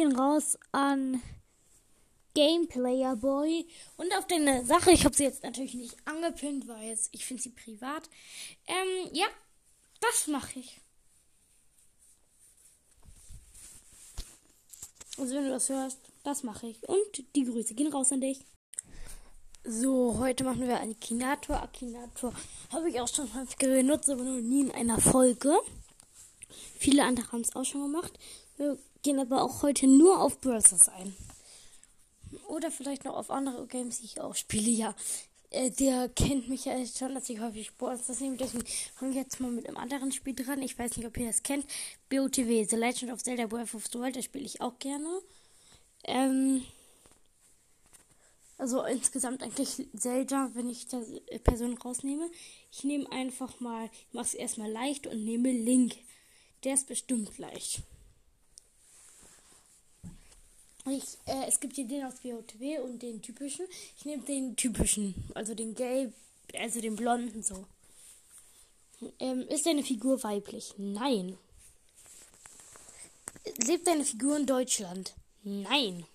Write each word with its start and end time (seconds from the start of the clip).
gehen 0.00 0.16
raus 0.16 0.58
an 0.72 1.22
Gameplayer 2.34 3.16
Boy 3.16 3.66
und 3.98 4.10
auf 4.16 4.26
deine 4.26 4.64
Sache. 4.64 4.92
Ich 4.92 5.04
habe 5.04 5.14
sie 5.14 5.24
jetzt 5.24 5.42
natürlich 5.42 5.74
nicht 5.74 5.96
angepinnt, 6.06 6.66
weil 6.68 6.88
jetzt 6.88 7.10
ich 7.12 7.26
finde 7.26 7.42
sie 7.42 7.50
privat. 7.50 8.08
Ähm, 8.66 9.10
ja, 9.12 9.26
das 10.00 10.26
mache 10.26 10.58
ich. 10.58 10.80
Also 15.18 15.34
wenn 15.34 15.44
du 15.44 15.50
das 15.50 15.68
hörst, 15.68 15.98
das 16.22 16.44
mache 16.44 16.68
ich. 16.68 16.82
Und 16.88 17.36
die 17.36 17.44
Grüße 17.44 17.74
gehen 17.74 17.92
raus 17.92 18.10
an 18.10 18.22
dich. 18.22 18.40
So, 19.64 20.16
heute 20.18 20.44
machen 20.44 20.66
wir 20.66 20.80
Akinator. 20.80 21.62
Akinator 21.62 22.32
habe 22.72 22.88
ich 22.88 22.98
auch 22.98 23.08
schon 23.08 23.34
häufig 23.34 23.58
genutzt, 23.58 24.08
aber 24.08 24.22
noch 24.22 24.40
nie 24.40 24.62
in 24.62 24.70
einer 24.70 24.98
Folge. 24.98 25.60
Viele 26.78 27.04
andere 27.04 27.30
haben 27.32 27.40
es 27.40 27.54
auch 27.54 27.64
schon 27.64 27.82
gemacht. 27.82 28.12
Wir 28.56 28.78
gehen 29.02 29.18
aber 29.18 29.42
auch 29.42 29.62
heute 29.62 29.86
nur 29.86 30.20
auf 30.20 30.40
Brawlers 30.40 30.88
ein. 30.88 31.14
Oder 32.48 32.70
vielleicht 32.70 33.04
noch 33.04 33.16
auf 33.16 33.30
andere 33.30 33.66
Games, 33.66 34.00
die 34.00 34.06
ich 34.06 34.20
auch 34.20 34.34
spiele. 34.34 34.70
Ja, 34.70 34.94
äh, 35.50 35.70
der 35.70 36.08
kennt 36.08 36.48
mich 36.48 36.66
ja 36.66 36.74
schon, 36.86 37.14
dass 37.14 37.28
ich 37.28 37.40
häufig 37.40 37.76
Brawlers 37.76 38.20
nehme. 38.20 38.36
Deswegen 38.36 38.64
fangen 38.94 39.14
wir 39.14 39.22
jetzt 39.22 39.40
mal 39.40 39.50
mit 39.50 39.66
einem 39.66 39.78
anderen 39.78 40.12
Spiel 40.12 40.34
dran. 40.34 40.62
Ich 40.62 40.78
weiß 40.78 40.96
nicht, 40.96 41.06
ob 41.06 41.16
ihr 41.16 41.26
das 41.26 41.42
kennt. 41.42 41.66
BOTW, 42.08 42.64
The 42.64 42.76
Legend 42.76 43.12
of 43.12 43.22
Zelda 43.22 43.46
Breath 43.46 43.74
of 43.74 43.86
the 43.86 43.98
Wild. 43.98 44.16
Das 44.16 44.24
spiele 44.24 44.44
ich 44.44 44.60
auch 44.60 44.78
gerne. 44.78 45.08
Ähm... 46.04 46.62
Also 48.60 48.84
insgesamt 48.84 49.42
eigentlich 49.42 49.88
Zelda, 49.96 50.50
wenn 50.52 50.68
ich 50.68 50.86
da 50.86 51.00
Person 51.44 51.78
rausnehme. 51.78 52.30
Ich 52.70 52.84
nehme 52.84 53.10
einfach 53.10 53.58
mal, 53.58 53.88
ich 54.08 54.12
mache 54.12 54.26
es 54.26 54.34
erstmal 54.34 54.70
leicht 54.70 55.06
und 55.06 55.24
nehme 55.24 55.50
Link. 55.50 55.96
Der 56.64 56.74
ist 56.74 56.86
bestimmt 56.86 57.38
leicht. 57.38 57.82
Ich, 60.86 61.18
äh, 61.26 61.46
es 61.46 61.60
gibt 61.60 61.76
hier 61.76 61.86
den 61.86 62.04
aus 62.04 62.20
BOTW 62.20 62.78
und 62.80 63.02
den 63.02 63.22
typischen. 63.22 63.66
Ich 63.96 64.04
nehme 64.04 64.22
den 64.22 64.56
typischen, 64.56 65.14
also 65.34 65.54
den 65.54 65.74
gelb, 65.74 66.12
also 66.54 66.80
den 66.80 66.96
blonden 66.96 67.42
so. 67.42 67.66
Ähm, 69.18 69.46
ist 69.48 69.66
deine 69.66 69.82
Figur 69.82 70.22
weiblich? 70.22 70.74
Nein. 70.76 71.38
Lebt 73.66 73.86
deine 73.86 74.04
Figur 74.04 74.36
in 74.36 74.46
Deutschland? 74.46 75.14
Nein. 75.42 76.06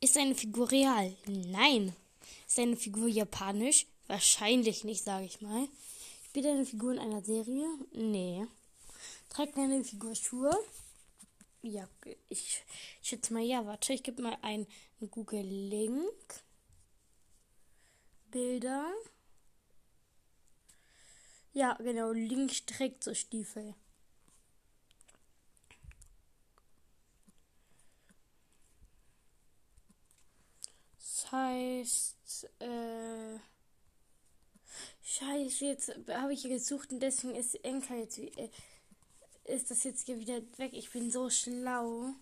Ist 0.00 0.16
deine 0.16 0.34
Figur 0.34 0.70
real? 0.70 1.14
Nein. 1.26 1.94
Ist 2.46 2.58
deine 2.58 2.76
Figur 2.76 3.08
japanisch? 3.08 3.86
Wahrscheinlich 4.06 4.84
nicht, 4.84 5.04
sage 5.04 5.26
ich 5.26 5.40
mal. 5.40 5.68
Spielt 6.28 6.46
deine 6.46 6.66
Figur 6.66 6.92
in 6.92 6.98
einer 6.98 7.22
Serie? 7.22 7.66
Nee. 7.92 8.46
Trägt 9.32 9.56
deine 9.56 9.82
Figur 9.82 10.14
Schuhe? 10.14 10.54
Ja, 11.62 11.88
ich 12.28 12.62
schätze 13.00 13.32
mal 13.32 13.42
ja. 13.42 13.64
Warte, 13.64 13.94
ich 13.94 14.02
gebe 14.02 14.20
mal 14.20 14.36
einen 14.42 14.66
Google-Link. 15.00 16.44
Bilder. 18.30 18.92
Ja, 21.54 21.72
genau. 21.76 22.12
Link 22.12 22.66
trägt 22.66 23.04
so 23.04 23.14
Stiefel. 23.14 23.74
Das 30.98 31.32
heißt, 31.32 32.50
äh. 32.60 33.38
Scheiße, 35.02 35.64
jetzt 35.64 35.94
habe 36.08 36.34
ich 36.34 36.42
hier 36.42 36.50
gesucht 36.50 36.92
und 36.92 37.00
deswegen 37.00 37.34
ist 37.34 37.54
Enka 37.64 37.94
jetzt. 37.94 38.18
Äh, 38.18 38.50
ist 39.44 39.70
das 39.70 39.84
jetzt 39.84 40.06
hier 40.06 40.18
wieder 40.18 40.40
weg. 40.58 40.72
Ich 40.72 40.90
bin 40.90 41.10
so 41.10 41.28
schlau. 41.30 42.14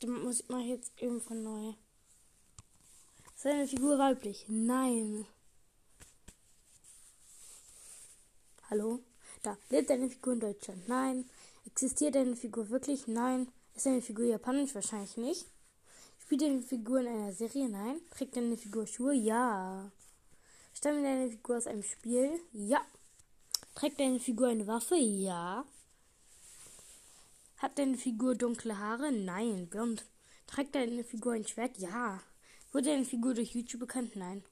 Dann 0.00 0.22
muss 0.22 0.40
ich 0.40 0.48
mal 0.48 0.62
jetzt 0.62 0.92
eben 1.00 1.20
von 1.20 1.42
neu. 1.42 1.74
Ist 3.34 3.44
deine 3.44 3.66
Figur 3.66 3.98
weiblich? 3.98 4.44
Nein. 4.48 5.26
Hallo? 8.70 9.00
Da. 9.42 9.56
Lebt 9.70 9.90
deine 9.90 10.10
Figur 10.10 10.34
in 10.34 10.40
Deutschland? 10.40 10.88
Nein. 10.88 11.28
Existiert 11.64 12.14
deine 12.14 12.36
Figur 12.36 12.68
wirklich? 12.68 13.06
Nein. 13.06 13.48
Ist 13.74 13.86
deine 13.86 14.02
Figur 14.02 14.24
japanisch? 14.24 14.74
Wahrscheinlich 14.74 15.16
nicht. 15.16 15.46
Spielt 16.20 16.42
deine 16.42 16.62
Figur 16.62 17.00
in 17.00 17.06
einer 17.08 17.32
Serie? 17.32 17.68
Nein. 17.68 18.00
Trägt 18.10 18.36
deine 18.36 18.56
Figur 18.56 18.86
Schuhe? 18.86 19.14
Ja. 19.14 19.90
Stammt 20.74 21.04
deine 21.04 21.30
Figur 21.30 21.56
aus 21.56 21.66
einem 21.66 21.82
Spiel? 21.82 22.40
Ja. 22.52 22.84
Trägt 23.78 24.00
deine 24.00 24.18
Figur 24.18 24.48
eine 24.48 24.66
Waffe? 24.66 24.96
Ja. 24.96 25.64
Hat 27.58 27.78
deine 27.78 27.96
Figur 27.96 28.34
dunkle 28.34 28.76
Haare? 28.76 29.12
Nein. 29.12 29.68
Blond. 29.68 30.04
Trägt 30.48 30.74
deine 30.74 31.04
Figur 31.04 31.34
ein 31.34 31.46
Schwert? 31.46 31.78
Ja. 31.78 32.20
Wurde 32.72 32.86
deine 32.86 33.04
Figur 33.04 33.34
durch 33.34 33.54
YouTube 33.54 33.82
bekannt? 33.82 34.16
Nein. 34.16 34.42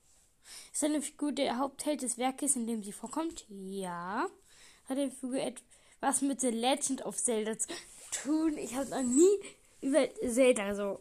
Ist 0.73 0.85
deine 0.85 1.03
Figur 1.03 1.33
der 1.33 1.59
Hauptheld 1.59 2.03
des 2.03 2.19
Werkes, 2.19 2.55
in 2.55 2.69
dem 2.69 2.85
sie 2.85 2.93
vorkommt? 2.93 3.47
Ja. 3.49 4.29
Hat 4.89 4.97
deine 4.97 5.11
Figur 5.11 5.41
etwas 5.41 6.23
mit 6.23 6.41
The 6.41 6.51
Legend 6.51 7.05
of 7.05 7.17
Zelda 7.17 7.59
zu 7.59 7.67
tun? 8.13 8.57
Ich 8.57 8.77
habe 8.77 8.91
noch 8.91 9.03
nie 9.03 9.41
über 9.81 10.07
Zelda 10.25 10.73
so 10.77 11.01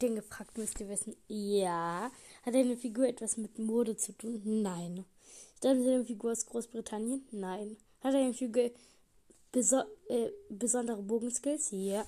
den 0.00 0.16
gefragt, 0.16 0.58
müsst 0.58 0.80
ihr 0.80 0.88
wissen. 0.88 1.14
Ja. 1.28 2.10
Hat 2.42 2.52
deine 2.52 2.76
Figur 2.76 3.06
etwas 3.06 3.36
mit 3.36 3.60
Mode 3.60 3.96
zu 3.96 4.10
tun? 4.18 4.42
Nein. 4.44 5.04
Ist 5.60 5.66
deine 5.66 6.04
Figur 6.06 6.32
aus 6.32 6.46
Großbritannien? 6.46 7.22
Nein. 7.32 7.76
Hat 8.02 8.14
deine 8.14 8.32
Figur 8.32 8.70
beso 9.52 9.82
äh, 10.08 10.30
besondere 10.48 11.02
Bogenskills? 11.02 11.68
Ja. 11.72 12.06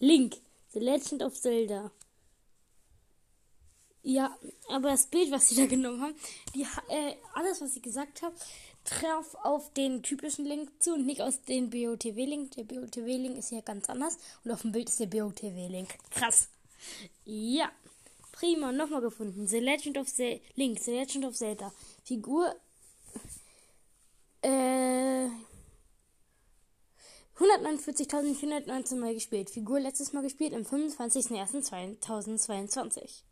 Link. 0.00 0.36
The 0.74 0.80
Legend 0.80 1.22
of 1.22 1.40
Zelda. 1.40 1.90
Ja, 4.02 4.36
aber 4.68 4.90
das 4.90 5.06
Bild, 5.06 5.30
was 5.30 5.48
sie 5.48 5.56
da 5.56 5.64
genommen 5.76 6.02
haben, 6.02 6.14
die, 6.54 6.66
äh, 6.90 7.14
alles, 7.32 7.62
was 7.62 7.74
ich 7.74 7.82
gesagt 7.82 8.20
habe, 8.20 8.36
traf 8.84 9.34
auf 9.44 9.72
den 9.72 10.02
typischen 10.02 10.44
Link 10.44 10.70
zu 10.78 10.92
und 10.92 11.06
nicht 11.06 11.22
aus 11.22 11.40
dem 11.44 11.70
BOTW-Link. 11.70 12.50
Der 12.50 12.64
BOTW-Link 12.64 13.38
ist 13.38 13.50
ja 13.50 13.62
ganz 13.62 13.88
anders 13.88 14.18
und 14.44 14.50
auf 14.50 14.60
dem 14.60 14.72
Bild 14.72 14.90
ist 14.90 15.00
der 15.00 15.06
BOTW-Link. 15.06 15.88
Krass. 16.10 16.50
Ja. 17.24 17.72
Prima, 18.30 18.70
nochmal 18.70 19.00
gefunden. 19.00 19.48
The 19.48 19.58
Legend 19.58 19.96
of 19.98 20.06
Zelda. 20.06 20.40
Link, 20.54 20.78
The 20.80 20.92
Legend 20.92 21.24
of 21.24 21.34
Zelda. 21.34 21.72
Figur. 22.08 22.56
Äh. 24.40 25.28
149.419 27.36 28.96
Mal 28.96 29.12
gespielt. 29.12 29.50
Figur 29.50 29.78
letztes 29.78 30.14
Mal 30.14 30.22
gespielt 30.22 30.54
am 30.54 30.62
25.01.2022. 30.62 33.24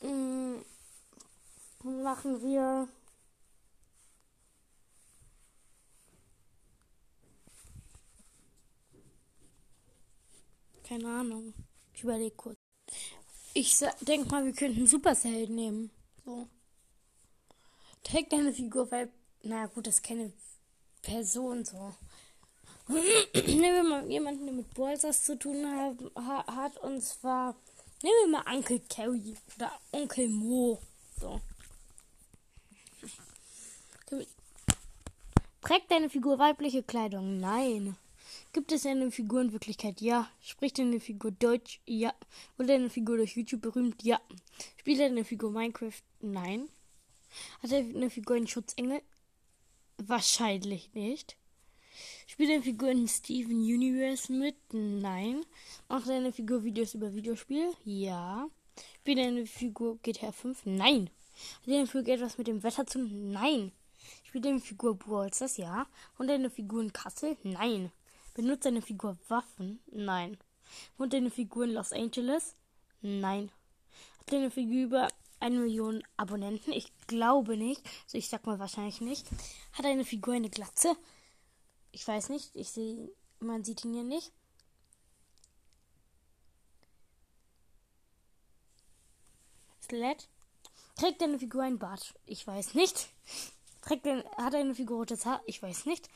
Hm, 0.00 0.64
machen 1.84 2.42
wir. 2.42 2.88
Keine 10.82 11.08
Ahnung. 11.08 11.54
Ich 11.94 12.02
überlege 12.02 12.34
kurz. 12.34 12.56
Ich 13.54 13.78
denke 14.00 14.28
mal, 14.30 14.44
wir 14.44 14.52
könnten 14.52 14.86
Supercell 14.86 15.48
nehmen. 15.48 15.90
So. 16.24 16.48
Trägt 18.02 18.32
deine 18.32 18.52
Figur, 18.52 18.90
weil. 18.90 19.10
Na 19.42 19.66
gut, 19.66 19.86
das 19.86 19.96
ist 19.96 20.04
keine 20.04 20.32
Person 21.02 21.64
so. 21.64 21.94
nehmen 23.34 23.60
wir 23.62 23.82
mal 23.82 24.10
jemanden, 24.10 24.46
der 24.46 24.54
mit 24.54 24.72
Ballstars 24.74 25.24
zu 25.24 25.38
tun 25.38 25.66
hat, 25.66 25.96
hat, 26.46 26.78
und 26.78 27.02
zwar. 27.02 27.56
Nehmen 28.02 28.14
wir 28.22 28.28
mal 28.38 28.54
Onkel 28.56 28.80
Carrie 28.88 29.36
oder 29.56 29.72
Onkel 29.92 30.28
Mo. 30.28 30.80
So. 31.20 31.40
Trägt 35.62 35.90
deine 35.90 36.10
Figur 36.10 36.38
weibliche 36.38 36.82
Kleidung? 36.82 37.38
Nein. 37.38 37.96
Gibt 38.54 38.70
es 38.70 38.84
eine 38.84 39.10
Figur 39.10 39.40
in 39.40 39.52
Wirklichkeit? 39.52 40.02
Ja. 40.02 40.28
Spricht 40.42 40.78
deine 40.78 41.00
Figur 41.00 41.30
Deutsch? 41.30 41.80
Ja. 41.86 42.12
Wurde 42.58 42.74
deine 42.74 42.90
Figur 42.90 43.16
durch 43.16 43.34
YouTube 43.34 43.62
berühmt? 43.62 44.02
Ja. 44.02 44.20
Spielt 44.76 45.00
deine 45.00 45.24
Figur 45.24 45.50
Minecraft? 45.50 46.02
Nein. 46.20 46.68
Hat 47.62 47.72
eine 47.72 48.10
Figur 48.10 48.36
einen 48.36 48.46
Schutzengel? 48.46 49.00
Wahrscheinlich 49.96 50.92
nicht. 50.92 51.38
Spielt 52.26 52.50
deine 52.50 52.62
Figur 52.62 52.90
in 52.90 53.08
Steven 53.08 53.56
Universe 53.56 54.30
mit? 54.30 54.56
Nein. 54.72 55.46
Macht 55.88 56.08
deine 56.08 56.30
Figur 56.30 56.62
Videos 56.62 56.92
über 56.92 57.14
Videospiele? 57.14 57.72
Ja. 57.84 58.50
Spielt 59.00 59.18
deine 59.18 59.46
Figur 59.46 59.98
GTA 60.02 60.30
5? 60.30 60.66
Nein. 60.66 61.08
Hat 61.62 61.68
deine 61.68 61.86
Figur 61.86 62.12
etwas 62.12 62.36
mit 62.36 62.48
dem 62.48 62.62
Wetter 62.62 62.86
zu? 62.86 62.98
Nein. 62.98 63.72
Spielt 64.24 64.44
deine 64.44 64.60
Figur 64.60 64.94
Brawl? 64.94 65.30
Ja. 65.56 65.86
Und 66.18 66.26
deine 66.26 66.50
Figur 66.50 66.82
in 66.82 66.92
Kassel? 66.92 67.38
Nein. 67.44 67.90
Benutzt 68.34 68.64
deine 68.64 68.82
Figur 68.82 69.18
Waffen? 69.28 69.80
Nein. 69.90 70.38
Wohnt 70.96 71.12
deine 71.12 71.30
Figur 71.30 71.64
in 71.64 71.74
Los 71.74 71.92
Angeles? 71.92 72.54
Nein. 73.02 73.50
Hat 74.20 74.32
deine 74.32 74.50
Figur 74.50 74.84
über 74.84 75.08
eine 75.40 75.58
Million 75.58 76.02
Abonnenten? 76.16 76.72
Ich 76.72 76.90
glaube 77.06 77.56
nicht. 77.56 77.82
Also 78.04 78.18
ich 78.18 78.28
sag 78.28 78.46
mal 78.46 78.58
wahrscheinlich 78.58 79.00
nicht. 79.00 79.26
Hat 79.72 79.84
deine 79.84 80.04
Figur 80.04 80.34
eine 80.34 80.48
Glatze? 80.48 80.96
Ich 81.90 82.06
weiß 82.06 82.30
nicht. 82.30 82.54
Ich 82.54 82.70
sehe, 82.70 83.10
man 83.40 83.64
sieht 83.64 83.84
ihn 83.84 83.92
hier 83.92 84.04
nicht. 84.04 84.32
Skelett. 89.82 90.28
Trägt 90.94 91.20
deine 91.20 91.38
Figur 91.38 91.62
ein 91.64 91.78
Bart? 91.78 92.14
Ich 92.24 92.46
weiß 92.46 92.74
nicht. 92.74 93.08
Trägt 93.82 94.06
denn, 94.06 94.22
hat 94.38 94.54
eine 94.54 94.74
Figur 94.74 94.98
rotes 94.98 95.26
Haar? 95.26 95.42
Ich 95.46 95.60
weiß 95.62 95.86
nicht. 95.86 96.08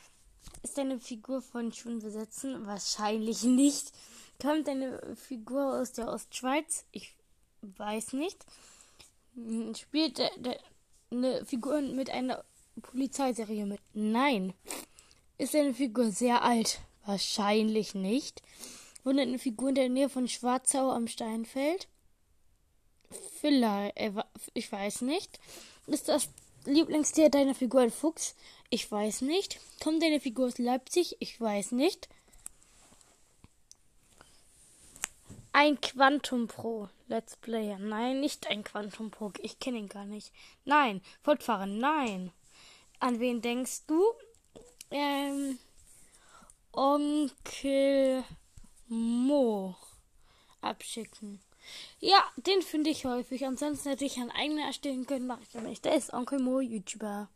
Ist 0.63 0.77
deine 0.77 0.99
Figur 0.99 1.41
von 1.41 1.71
Schuhen 1.71 1.99
besetzen? 1.99 2.65
Wahrscheinlich 2.65 3.43
nicht. 3.43 3.91
Kommt 4.41 4.67
deine 4.67 5.15
Figur 5.15 5.79
aus 5.79 5.93
der 5.93 6.09
Ostschweiz? 6.09 6.85
Ich 6.91 7.15
weiß 7.61 8.13
nicht. 8.13 8.45
Hm, 9.35 9.73
spielt 9.75 10.21
eine 11.11 11.45
Figur 11.45 11.81
mit 11.81 12.09
einer 12.09 12.43
Polizeiserie 12.81 13.65
mit? 13.65 13.79
Nein. 13.93 14.53
Ist 15.37 15.53
deine 15.53 15.73
Figur 15.73 16.11
sehr 16.11 16.43
alt? 16.43 16.79
Wahrscheinlich 17.05 17.95
nicht. 17.95 18.41
Wohnt 19.03 19.19
eine 19.19 19.39
Figur 19.39 19.69
in 19.69 19.75
der 19.75 19.89
Nähe 19.89 20.09
von 20.09 20.27
Schwarzau 20.27 20.91
am 20.91 21.07
Steinfeld? 21.07 21.87
Vielleicht, 23.39 23.97
äh, 23.97 24.11
ich 24.53 24.71
weiß 24.71 25.01
nicht. 25.01 25.39
Ist 25.85 26.09
das 26.09 26.29
Lieblingstier 26.67 27.29
deiner 27.29 27.55
Figur 27.55 27.81
ein 27.81 27.91
Fuchs? 27.91 28.35
Ich 28.69 28.91
weiß 28.91 29.21
nicht. 29.21 29.59
Kommt 29.81 30.03
deine 30.03 30.19
Figur 30.19 30.47
aus 30.47 30.57
Leipzig? 30.57 31.15
Ich 31.19 31.39
weiß 31.39 31.71
nicht. 31.71 32.09
Ein 35.53 35.79
Quantum 35.79 36.47
Pro 36.47 36.89
Let's 37.07 37.37
Player. 37.37 37.79
Nein, 37.79 38.19
nicht 38.19 38.47
ein 38.47 38.65
Quantum 38.65 39.11
Pro. 39.11 39.31
Ich 39.39 39.59
kenne 39.59 39.77
ihn 39.77 39.87
gar 39.87 40.03
nicht. 40.03 40.33
Nein. 40.65 41.01
Fortfahrer. 41.23 41.67
Nein. 41.67 42.33
An 42.99 43.21
wen 43.21 43.41
denkst 43.41 43.85
du? 43.87 44.03
Ähm. 44.91 45.57
Onkel 46.73 48.25
Mo. 48.89 49.75
Abschicken. 50.59 51.39
Ja, 51.99 52.23
den 52.37 52.61
finde 52.61 52.89
ich 52.89 53.05
häufig. 53.05 53.45
Ansonsten 53.45 53.89
hätte 53.89 54.05
ich 54.05 54.17
einen 54.17 54.31
eigenen 54.31 54.65
erstellen 54.65 55.05
können, 55.05 55.27
mache 55.27 55.41
ich 55.43 55.57
aber 55.57 55.67
nicht. 55.67 55.85
Der 55.85 55.95
ist 55.95 56.13
Onkel 56.13 56.39
Mo, 56.39 56.59
YouTuber. 56.59 57.29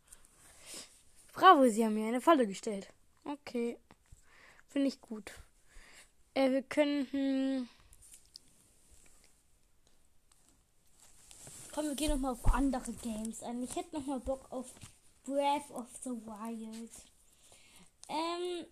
Bravo, 1.32 1.68
sie 1.68 1.84
haben 1.84 1.94
mir 1.94 2.08
eine 2.08 2.20
Falle 2.20 2.46
gestellt. 2.46 2.88
Okay. 3.24 3.78
Finde 4.68 4.88
ich 4.88 5.00
gut. 5.00 5.32
Äh, 6.34 6.50
wir 6.50 6.62
könnten. 6.62 7.68
Komm, 11.74 11.86
wir 11.86 11.94
gehen 11.94 12.10
nochmal 12.10 12.32
auf 12.32 12.54
andere 12.54 12.92
Games 12.92 13.42
ein. 13.42 13.62
Ich 13.62 13.76
hätte 13.76 13.96
nochmal 13.96 14.20
Bock 14.20 14.50
auf 14.50 14.66
Breath 15.24 15.70
of 15.70 15.86
the 16.04 16.10
Wild. 16.10 16.90
Ähm, 18.08 18.66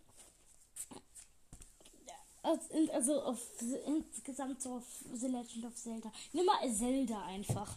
also 2.43 3.23
auf 3.23 3.39
insgesamt 3.87 4.63
so 4.63 4.77
auf 4.77 4.85
The 5.13 5.27
Legend 5.27 5.65
of 5.67 5.75
Zelda. 5.75 6.11
Nimm 6.33 6.47
mal 6.47 6.73
Zelda 6.73 7.25
einfach. 7.27 7.77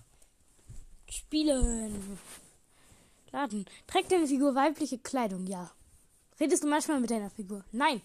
Spielen. 1.10 2.20
Laden. 3.32 3.66
Trägt 3.88 4.12
deine 4.12 4.28
Figur 4.28 4.56
weibliche 4.56 5.00
Kleidung? 5.00 5.48
Ja. 5.48 5.72
Redest 6.40 6.64
du 6.64 6.68
manchmal 6.68 7.00
mit 7.00 7.12
deiner 7.12 7.30
Figur? 7.30 7.64
Nein. 7.72 8.02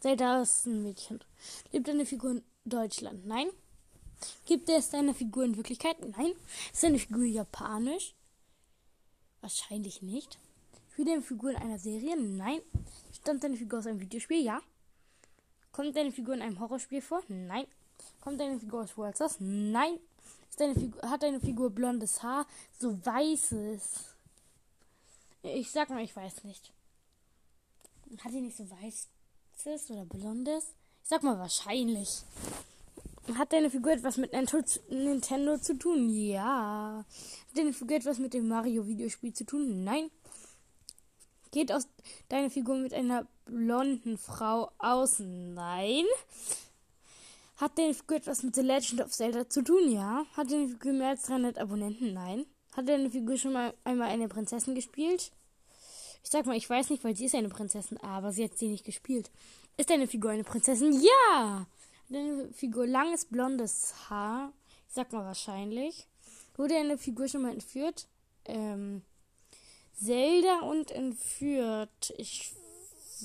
Zelda 0.00 0.42
ist 0.42 0.66
ein 0.66 0.82
Mädchen. 0.82 1.20
Lebt 1.72 1.88
deine 1.88 2.06
Figur 2.06 2.30
in 2.32 2.42
Deutschland? 2.64 3.26
Nein. 3.26 3.48
Gibt 4.46 4.68
es 4.68 4.90
deine 4.90 5.14
Figur 5.14 5.44
in 5.44 5.56
Wirklichkeit? 5.56 5.96
Nein. 6.16 6.32
Ist 6.72 6.82
deine 6.82 6.98
Figur 6.98 7.24
japanisch? 7.24 8.14
Wahrscheinlich 9.40 10.02
nicht. 10.02 10.38
Spielt 10.92 11.08
deine 11.08 11.22
Figur 11.22 11.50
in 11.50 11.56
einer 11.56 11.78
Serie? 11.78 12.16
Nein. 12.16 12.60
Stammt 13.12 13.42
deine 13.44 13.56
Figur 13.56 13.78
aus 13.78 13.86
einem 13.86 14.00
Videospiel? 14.00 14.42
Ja. 14.42 14.60
Kommt 15.72 15.96
deine 15.96 16.12
Figur 16.12 16.34
in 16.34 16.42
einem 16.42 16.60
Horrorspiel 16.60 17.00
vor? 17.00 17.22
Nein. 17.28 17.66
Kommt 18.20 18.40
deine 18.40 18.58
Figur 18.58 18.82
aus 18.82 18.96
World 18.96 19.16
Stars? 19.16 19.36
Nein. 19.38 19.98
Deine 20.58 20.74
Figur, 20.74 21.00
hat 21.08 21.22
deine 21.22 21.40
Figur 21.40 21.70
blondes 21.70 22.22
Haar? 22.22 22.46
So 22.78 22.98
weißes? 23.06 24.14
Ich 25.42 25.70
sag 25.70 25.88
mal, 25.90 26.02
ich 26.02 26.14
weiß 26.14 26.44
nicht. 26.44 26.72
Hat 28.22 28.32
die 28.32 28.40
nicht 28.40 28.56
so 28.56 28.68
weißes 28.68 29.90
oder 29.90 30.04
blondes? 30.04 30.64
Ich 31.02 31.08
sag 31.08 31.22
mal 31.22 31.38
wahrscheinlich. 31.38 32.24
Hat 33.34 33.52
deine 33.52 33.70
Figur 33.70 33.92
etwas 33.92 34.16
mit 34.16 34.32
Nintendo 34.32 35.58
zu 35.58 35.78
tun? 35.78 36.10
Ja. 36.10 37.04
Hat 37.48 37.58
deine 37.58 37.72
Figur 37.72 37.96
etwas 37.96 38.18
mit 38.18 38.34
dem 38.34 38.48
Mario-Videospiel 38.48 39.32
zu 39.32 39.44
tun? 39.44 39.84
Nein. 39.84 40.10
Geht 41.52 41.72
aus 41.72 41.88
deine 42.28 42.50
Figur 42.50 42.76
mit 42.76 42.94
einer 42.94 43.26
blonden 43.44 44.18
Frau 44.18 44.70
aus? 44.78 45.16
Nein. 45.18 46.04
Hat 47.56 47.76
deine 47.76 47.92
Figur 47.92 48.16
etwas 48.16 48.42
mit 48.42 48.54
The 48.54 48.62
Legend 48.62 49.02
of 49.02 49.10
Zelda 49.10 49.48
zu 49.48 49.62
tun? 49.62 49.90
Ja. 49.90 50.24
Hat 50.36 50.50
deine 50.50 50.68
Figur 50.68 50.92
mehr 50.92 51.08
als 51.08 51.22
300 51.24 51.58
Abonnenten? 51.58 52.14
Nein. 52.14 52.46
Hat 52.76 52.88
deine 52.88 53.10
Figur 53.10 53.36
schon 53.36 53.52
mal 53.52 53.74
einmal 53.84 54.08
eine 54.08 54.28
Prinzessin 54.28 54.74
gespielt? 54.74 55.32
Ich 56.22 56.30
sag 56.30 56.46
mal, 56.46 56.56
ich 56.56 56.70
weiß 56.70 56.90
nicht, 56.90 57.02
weil 57.02 57.16
sie 57.16 57.26
ist 57.26 57.34
eine 57.34 57.48
Prinzessin, 57.48 57.98
aber 57.98 58.32
sie 58.32 58.44
hat 58.44 58.56
sie 58.56 58.68
nicht 58.68 58.84
gespielt. 58.84 59.30
Ist 59.76 59.90
deine 59.90 60.06
Figur 60.06 60.30
eine 60.30 60.44
Prinzessin? 60.44 60.92
Ja! 60.92 61.66
Hat 61.66 61.66
deine 62.10 62.52
Figur 62.52 62.86
langes 62.86 63.24
blondes 63.24 63.92
Haar? 64.08 64.52
Ich 64.88 64.94
sag 64.94 65.12
mal 65.12 65.24
wahrscheinlich. 65.24 66.06
Wurde 66.56 66.76
eine 66.76 66.96
Figur 66.96 67.26
schon 67.26 67.42
mal 67.42 67.52
entführt? 67.52 68.06
Ähm, 68.44 69.02
Zelda 70.02 70.60
und 70.60 70.90
entführt. 70.90 72.14
Ich 72.16 72.52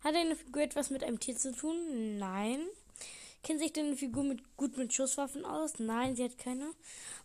Hat 0.03 0.15
deine 0.15 0.37
Figur 0.37 0.63
etwas 0.63 0.91
mit 0.91 1.05
einem 1.05 1.21
Tier 1.21 1.37
zu 1.37 1.53
tun? 1.53 2.19
Nein. 2.19 2.67
Kennt 3.43 3.61
sich 3.61 3.73
deine 3.73 3.97
Figur 3.97 4.25
mit, 4.25 4.57
gut 4.57 4.77
mit 4.77 4.93
Schusswaffen 4.93 5.45
aus? 5.45 5.79
Nein, 5.79 6.17
sie 6.17 6.25
hat 6.25 6.39
keine. 6.39 6.73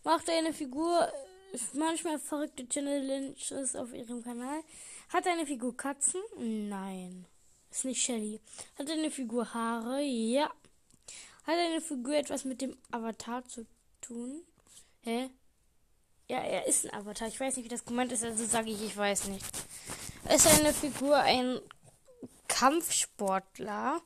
Macht 0.04 0.28
deine 0.28 0.52
Figur 0.52 1.10
manchmal 1.74 2.18
verrückte 2.18 2.68
Challenges 2.68 3.76
auf 3.76 3.92
ihrem 3.92 4.22
Kanal. 4.22 4.62
Hat 5.08 5.26
deine 5.26 5.46
Figur 5.46 5.76
Katzen? 5.76 6.20
Nein. 6.38 7.26
Ist 7.70 7.84
nicht 7.84 8.02
Shelly. 8.02 8.40
Hat 8.78 8.88
deine 8.88 9.10
Figur 9.10 9.52
Haare? 9.52 10.02
Ja. 10.02 10.50
Hat 11.46 11.56
deine 11.56 11.80
Figur 11.80 12.14
etwas 12.14 12.44
mit 12.44 12.60
dem 12.60 12.76
Avatar 12.90 13.46
zu 13.46 13.66
tun? 14.00 14.42
Hä? 15.02 15.30
Ja, 16.28 16.38
er 16.38 16.66
ist 16.66 16.84
ein 16.84 16.94
Avatar. 16.94 17.28
Ich 17.28 17.40
weiß 17.40 17.56
nicht, 17.56 17.64
wie 17.64 17.68
das 17.68 17.84
gemeint 17.84 18.12
ist, 18.12 18.24
also 18.24 18.44
sage 18.44 18.70
ich, 18.70 18.82
ich 18.82 18.96
weiß 18.96 19.26
nicht. 19.28 19.44
Ist 20.34 20.46
eine 20.46 20.72
Figur 20.72 21.16
ein 21.16 21.60
Kampfsportler? 22.48 24.00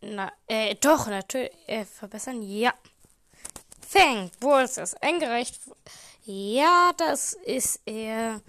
Na, 0.00 0.32
äh, 0.46 0.74
doch, 0.76 1.06
natürlich. 1.08 1.52
Äh, 1.66 1.84
verbessern? 1.84 2.42
Ja. 2.42 2.72
Fang, 3.86 4.30
wo 4.40 4.56
ist 4.56 4.76
das? 4.76 4.94
Eingereicht. 4.94 5.60
Ja, 6.24 6.92
das 6.96 7.32
ist 7.32 7.80
er. 7.86 8.40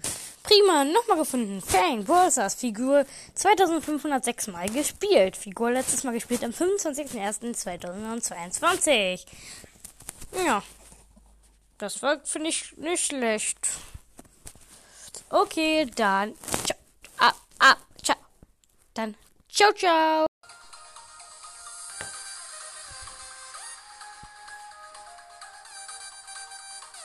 Prima, 0.42 0.84
nochmal 0.84 1.18
gefunden. 1.18 1.62
Fang, 1.62 2.06
das? 2.36 2.56
Figur 2.56 3.06
2506 3.34 4.48
Mal 4.48 4.68
gespielt. 4.68 5.36
Figur 5.36 5.70
letztes 5.70 6.02
Mal 6.04 6.12
gespielt 6.12 6.44
am 6.44 6.50
25.01.2022. 6.50 9.24
Ja. 10.44 10.62
Das 11.78 12.02
war, 12.02 12.20
finde 12.24 12.50
ich, 12.50 12.76
nicht 12.76 13.06
schlecht. 13.06 13.58
Okay, 15.30 15.86
dann. 15.94 16.34
Ciao. 16.64 16.76
Ah, 17.18 17.32
ah, 17.58 17.76
ciao. 18.02 18.18
Dann. 18.94 19.14
Ciao, 19.48 19.72
ciao. 19.72 20.26